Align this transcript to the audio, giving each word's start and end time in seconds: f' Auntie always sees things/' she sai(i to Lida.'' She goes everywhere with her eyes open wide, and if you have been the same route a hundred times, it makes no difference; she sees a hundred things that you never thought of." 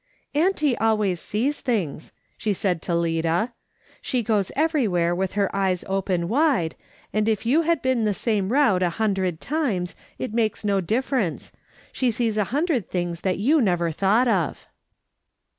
f' 0.33 0.41
Auntie 0.41 0.75
always 0.79 1.19
sees 1.19 1.61
things/' 1.61 2.11
she 2.35 2.53
sai(i 2.53 2.81
to 2.81 2.95
Lida.'' 2.95 3.53
She 4.01 4.23
goes 4.23 4.51
everywhere 4.55 5.13
with 5.13 5.33
her 5.33 5.55
eyes 5.55 5.83
open 5.87 6.27
wide, 6.27 6.73
and 7.13 7.29
if 7.29 7.45
you 7.45 7.61
have 7.61 7.83
been 7.83 8.03
the 8.03 8.13
same 8.15 8.51
route 8.51 8.81
a 8.81 8.89
hundred 8.97 9.39
times, 9.39 9.95
it 10.17 10.33
makes 10.33 10.65
no 10.65 10.81
difference; 10.81 11.51
she 11.91 12.09
sees 12.09 12.35
a 12.37 12.45
hundred 12.45 12.89
things 12.89 13.21
that 13.21 13.37
you 13.37 13.61
never 13.61 13.91
thought 13.91 14.27
of." 14.27 14.65